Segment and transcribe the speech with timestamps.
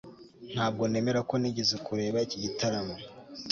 [0.53, 2.95] Ntabwo nemera ko nigeze kureba iki gitaramo